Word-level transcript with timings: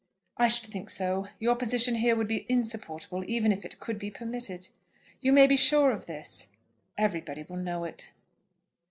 "I 0.35 0.47
should 0.47 0.67
think 0.71 0.89
so. 0.89 1.27
Your 1.37 1.55
position 1.55 1.93
here 1.93 2.15
would 2.15 2.27
be 2.27 2.47
insupportable 2.49 3.23
even 3.29 3.51
if 3.51 3.63
it 3.63 3.79
could 3.79 3.99
be 3.99 4.09
permitted. 4.09 4.69
You 5.19 5.31
may 5.31 5.45
be 5.45 5.55
sure 5.55 5.91
of 5.91 6.07
this; 6.07 6.47
everybody 6.97 7.43
will 7.47 7.57
know 7.57 7.83
it." 7.83 8.09